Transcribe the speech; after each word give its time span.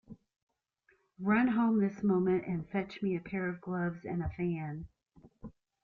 Run 1.19 1.47
home 1.49 1.79
this 1.79 2.01
moment, 2.01 2.47
and 2.47 2.67
fetch 2.67 3.03
me 3.03 3.15
a 3.15 3.19
pair 3.21 3.47
of 3.47 3.61
gloves 3.61 4.03
and 4.03 4.23
a 4.23 4.29
fan! 4.29 4.87